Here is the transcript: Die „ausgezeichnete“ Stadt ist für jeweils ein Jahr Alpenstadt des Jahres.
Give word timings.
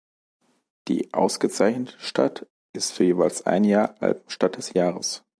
Die 0.87 1.13
„ausgezeichnete“ 1.13 1.93
Stadt 1.99 2.47
ist 2.73 2.91
für 2.91 3.03
jeweils 3.03 3.45
ein 3.45 3.63
Jahr 3.63 3.93
Alpenstadt 4.01 4.57
des 4.57 4.73
Jahres. 4.73 5.23